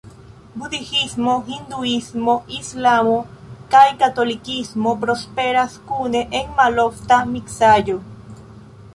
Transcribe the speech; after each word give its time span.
Budhismo, 0.59 1.33
hinduismo, 1.49 2.33
islamo 2.59 3.13
kaj 3.75 3.83
katolikismo 3.99 4.93
prosperas 5.03 5.75
kune 5.91 6.23
en 6.39 6.49
malofta 6.61 7.21
miksaĵo. 7.35 7.99